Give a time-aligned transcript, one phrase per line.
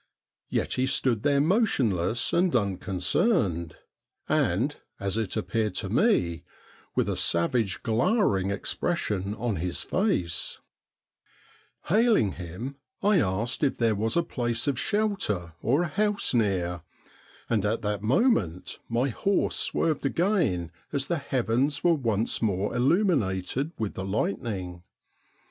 [0.49, 3.75] Yet he stood there motionless and unconcerned,
[4.27, 6.43] and, as it appeared to me,
[6.95, 10.59] with a savage glowering expression ■on his face.
[11.85, 12.31] 82 STORIES WEIRD AND WONDERFUL Hailing
[12.63, 16.81] him, I asked if there was a place of shelter or a house near,
[17.47, 23.71] and at that moment my horse swerved again, as the heavens were once more illuminated
[23.77, 24.81] with the lightning.